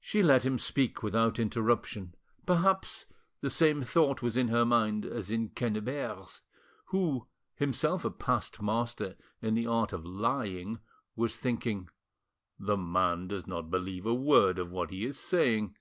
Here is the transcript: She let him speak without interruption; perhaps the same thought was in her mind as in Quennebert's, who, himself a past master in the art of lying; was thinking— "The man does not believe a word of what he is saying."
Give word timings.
She 0.00 0.20
let 0.20 0.44
him 0.44 0.58
speak 0.58 1.00
without 1.00 1.38
interruption; 1.38 2.16
perhaps 2.44 3.06
the 3.40 3.50
same 3.50 3.80
thought 3.80 4.20
was 4.20 4.36
in 4.36 4.48
her 4.48 4.64
mind 4.64 5.06
as 5.06 5.30
in 5.30 5.50
Quennebert's, 5.50 6.40
who, 6.86 7.28
himself 7.54 8.04
a 8.04 8.10
past 8.10 8.60
master 8.60 9.14
in 9.40 9.54
the 9.54 9.68
art 9.68 9.92
of 9.92 10.04
lying; 10.04 10.80
was 11.14 11.36
thinking— 11.36 11.88
"The 12.58 12.76
man 12.76 13.28
does 13.28 13.46
not 13.46 13.70
believe 13.70 14.06
a 14.06 14.12
word 14.12 14.58
of 14.58 14.72
what 14.72 14.90
he 14.90 15.04
is 15.04 15.20
saying." 15.20 15.76